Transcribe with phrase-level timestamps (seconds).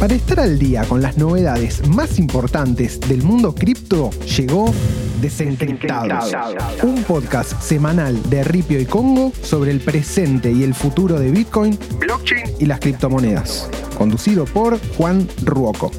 [0.00, 4.72] Para estar al día con las novedades más importantes del mundo cripto, llegó
[5.20, 6.32] Desencriptados,
[6.84, 11.76] un podcast semanal de Ripio y Congo sobre el presente y el futuro de Bitcoin,
[11.98, 15.90] blockchain y las criptomonedas, conducido por Juan Ruoco.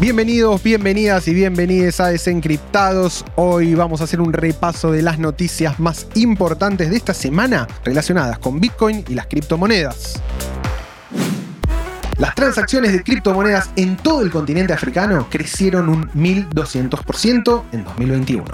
[0.00, 3.22] Bienvenidos, bienvenidas y bienvenidos a Desencriptados.
[3.36, 8.38] Hoy vamos a hacer un repaso de las noticias más importantes de esta semana relacionadas
[8.38, 10.22] con Bitcoin y las criptomonedas.
[12.18, 18.44] Las transacciones de criptomonedas en todo el continente africano crecieron un 1200% en 2021.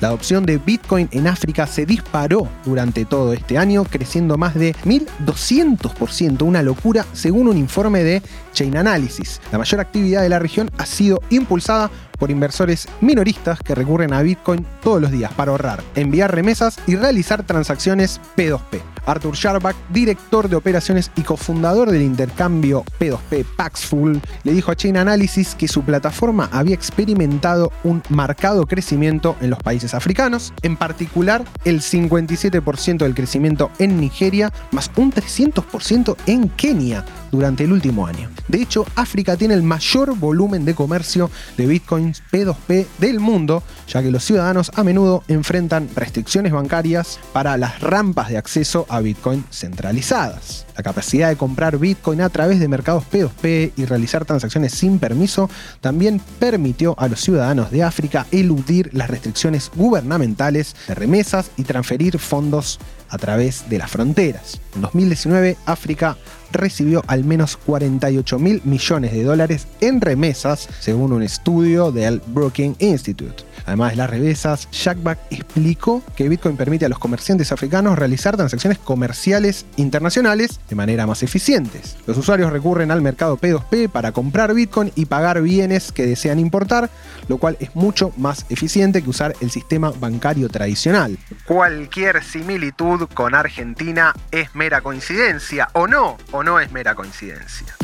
[0.00, 4.74] La adopción de Bitcoin en África se disparó durante todo este año, creciendo más de
[4.84, 8.20] 1200%, una locura según un informe de
[8.52, 9.40] Chain Analysis.
[9.52, 14.22] La mayor actividad de la región ha sido impulsada por inversores minoristas que recurren a
[14.22, 18.80] Bitcoin todos los días para ahorrar, enviar remesas y realizar transacciones P2P.
[19.06, 24.96] Arthur Sharbach, director de operaciones y cofundador del intercambio P2P Paxful, le dijo a Chain
[24.96, 31.44] Analysis que su plataforma había experimentado un marcado crecimiento en los países africanos, en particular
[31.64, 38.30] el 57% del crecimiento en Nigeria, más un 300% en Kenia durante el último año.
[38.48, 44.02] De hecho, África tiene el mayor volumen de comercio de bitcoins P2P del mundo, ya
[44.02, 49.44] que los ciudadanos a menudo enfrentan restricciones bancarias para las rampas de acceso a Bitcoin
[49.50, 50.66] centralizadas.
[50.76, 55.48] La capacidad de comprar Bitcoin a través de mercados P2P y realizar transacciones sin permiso
[55.80, 62.18] también permitió a los ciudadanos de África eludir las restricciones gubernamentales de remesas y transferir
[62.18, 64.60] fondos a través de las fronteras.
[64.74, 66.16] En 2019, África
[66.50, 72.80] recibió al menos 48 mil millones de dólares en remesas, según un estudio del Brookings
[72.80, 73.43] Institute.
[73.66, 78.78] Además de las remesas, Jackback explicó que Bitcoin permite a los comerciantes africanos realizar transacciones
[78.78, 81.96] comerciales internacionales de manera más eficientes.
[82.06, 86.90] Los usuarios recurren al mercado P2P para comprar Bitcoin y pagar bienes que desean importar,
[87.28, 91.18] lo cual es mucho más eficiente que usar el sistema bancario tradicional.
[91.46, 97.74] Cualquier similitud con Argentina es mera coincidencia, o no, o no es mera coincidencia.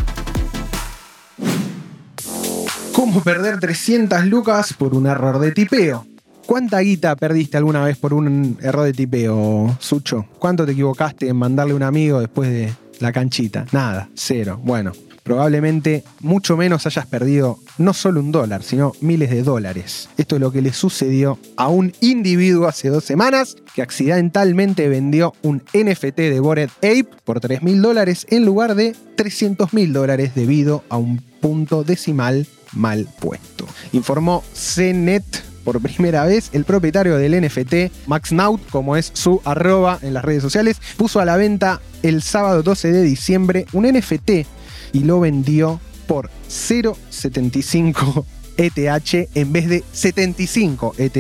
[3.01, 6.07] ¿Cómo perder 300 lucas por un error de tipeo?
[6.45, 10.27] ¿Cuánta guita perdiste alguna vez por un error de tipeo, Sucho?
[10.39, 13.65] ¿Cuánto te equivocaste en mandarle un amigo después de la canchita?
[13.73, 14.61] Nada, cero.
[14.63, 20.11] Bueno, probablemente mucho menos hayas perdido no solo un dólar, sino miles de dólares.
[20.19, 25.33] Esto es lo que le sucedió a un individuo hace dos semanas que accidentalmente vendió
[25.41, 30.35] un NFT de Bored Ape por 3 mil dólares en lugar de 300 mil dólares
[30.35, 33.67] debido a un punto decimal mal puesto.
[33.93, 35.25] Informó CNET
[35.65, 40.25] por primera vez, el propietario del NFT, Max Naut, como es su arroba en las
[40.25, 44.31] redes sociales, puso a la venta el sábado 12 de diciembre un NFT
[44.93, 48.25] y lo vendió por 0,75
[48.57, 51.15] ETH en vez de 75 ETH,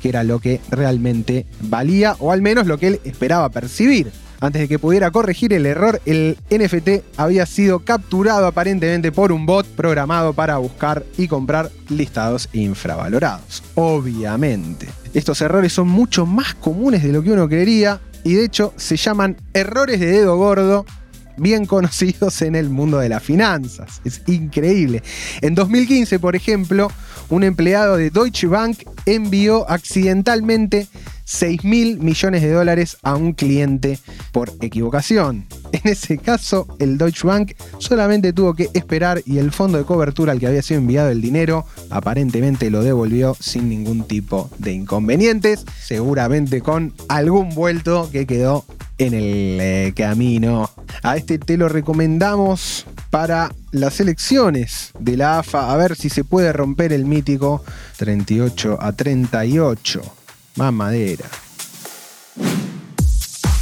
[0.00, 4.12] que era lo que realmente valía, o al menos lo que él esperaba percibir.
[4.42, 9.44] Antes de que pudiera corregir el error, el NFT había sido capturado aparentemente por un
[9.44, 13.62] bot programado para buscar y comprar listados infravalorados.
[13.74, 14.88] Obviamente.
[15.12, 18.96] Estos errores son mucho más comunes de lo que uno creería y de hecho se
[18.96, 20.86] llaman errores de dedo gordo
[21.36, 24.00] bien conocidos en el mundo de las finanzas.
[24.04, 25.02] Es increíble.
[25.42, 26.90] En 2015, por ejemplo,
[27.28, 30.86] un empleado de Deutsche Bank envió accidentalmente
[31.30, 34.00] 6 mil millones de dólares a un cliente
[34.32, 35.46] por equivocación.
[35.70, 40.32] En ese caso, el Deutsche Bank solamente tuvo que esperar y el fondo de cobertura
[40.32, 45.64] al que había sido enviado el dinero aparentemente lo devolvió sin ningún tipo de inconvenientes,
[45.80, 48.64] seguramente con algún vuelto que quedó
[48.98, 50.68] en el eh, camino.
[51.04, 56.24] A este te lo recomendamos para las elecciones de la AFA, a ver si se
[56.24, 57.64] puede romper el mítico
[57.98, 60.19] 38 a 38.
[60.56, 61.26] Mamadera.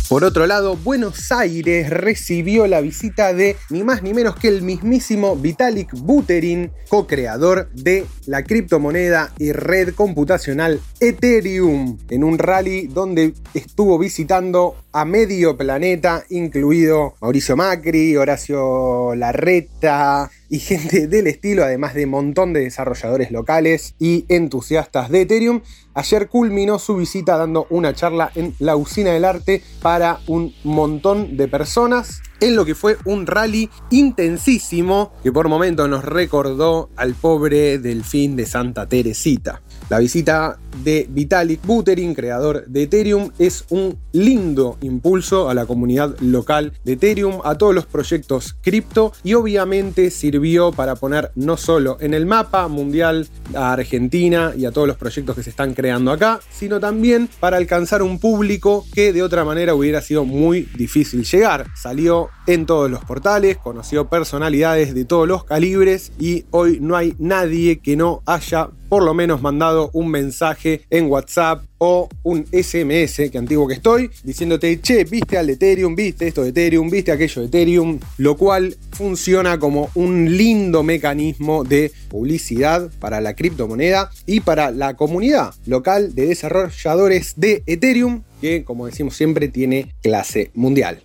[0.08, 4.62] Por otro lado, Buenos Aires recibió la visita de ni más ni menos que el
[4.62, 13.34] mismísimo Vitalik Buterin, co-creador de la criptomoneda y red computacional Ethereum, en un rally donde
[13.52, 21.94] estuvo visitando a medio planeta, incluido Mauricio Macri, Horacio Larreta, y gente del estilo, además
[21.94, 25.60] de un montón de desarrolladores locales y entusiastas de Ethereum.
[25.94, 31.36] Ayer culminó su visita dando una charla en la usina del arte para un montón
[31.36, 32.22] de personas.
[32.40, 38.36] en lo que fue un rally intensísimo que por momentos nos recordó al pobre delfín
[38.36, 39.60] de Santa Teresita.
[39.90, 46.16] La visita de Vitalik Buterin, creador de Ethereum, es un lindo impulso a la comunidad
[46.20, 51.98] local de Ethereum, a todos los proyectos cripto y obviamente sirvió para poner no solo
[52.00, 56.10] en el mapa mundial a Argentina y a todos los proyectos que se están creando
[56.10, 61.24] acá, sino también para alcanzar un público que de otra manera hubiera sido muy difícil
[61.24, 61.66] llegar.
[61.74, 67.14] Salió en todos los portales, conoció personalidades de todos los calibres y hoy no hay
[67.18, 73.30] nadie que no haya por lo menos mandado un mensaje en WhatsApp o un SMS,
[73.30, 77.42] que antiguo que estoy, diciéndote, che, viste al Ethereum, viste esto de Ethereum, viste aquello
[77.42, 84.40] de Ethereum, lo cual funciona como un lindo mecanismo de publicidad para la criptomoneda y
[84.40, 91.02] para la comunidad local de desarrolladores de Ethereum, que como decimos siempre tiene clase mundial.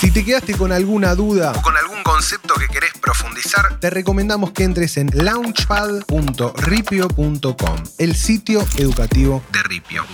[0.00, 4.52] Si te quedaste con alguna duda o con algún concepto que querés profundizar, te recomendamos
[4.52, 10.04] que entres en launchpad.ripio.com, el sitio educativo de Ripio.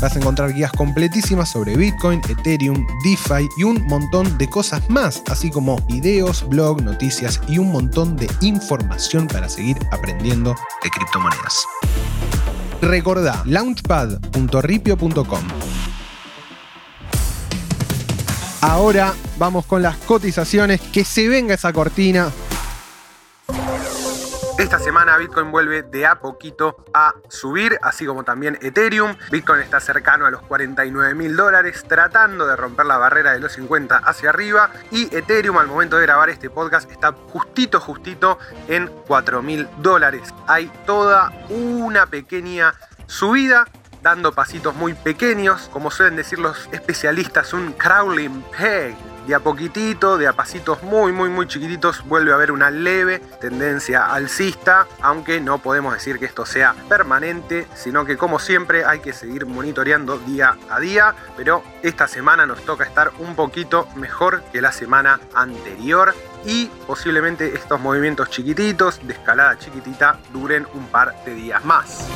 [0.00, 5.22] Vas a encontrar guías completísimas sobre Bitcoin, Ethereum, DeFi y un montón de cosas más,
[5.28, 11.64] así como videos, blog, noticias y un montón de información para seguir aprendiendo de criptomonedas.
[12.80, 15.57] Recordá launchpad.ripio.com.
[18.60, 20.80] Ahora vamos con las cotizaciones.
[20.80, 22.30] Que se venga esa cortina.
[24.58, 29.14] Esta semana Bitcoin vuelve de a poquito a subir, así como también Ethereum.
[29.30, 33.52] Bitcoin está cercano a los 49 mil dólares, tratando de romper la barrera de los
[33.52, 34.70] 50 hacia arriba.
[34.90, 40.34] Y Ethereum, al momento de grabar este podcast, está justito, justito en 4 mil dólares.
[40.48, 42.74] Hay toda una pequeña
[43.06, 43.64] subida
[44.02, 48.96] dando pasitos muy pequeños, como suelen decir los especialistas, un crawling peg.
[49.26, 53.18] De a poquitito, de a pasitos muy, muy, muy chiquititos, vuelve a haber una leve
[53.42, 59.00] tendencia alcista, aunque no podemos decir que esto sea permanente, sino que como siempre hay
[59.00, 64.42] que seguir monitoreando día a día, pero esta semana nos toca estar un poquito mejor
[64.50, 66.14] que la semana anterior
[66.46, 72.08] y posiblemente estos movimientos chiquititos, de escalada chiquitita, duren un par de días más.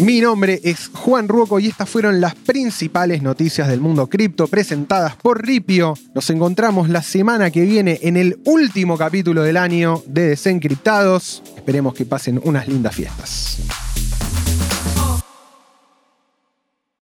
[0.00, 5.16] Mi nombre es Juan Ruoco y estas fueron las principales noticias del mundo cripto presentadas
[5.16, 5.94] por Ripio.
[6.14, 11.42] Nos encontramos la semana que viene en el último capítulo del año de Desencriptados.
[11.56, 13.87] Esperemos que pasen unas lindas fiestas.